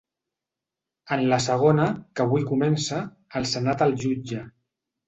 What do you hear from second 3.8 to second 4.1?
el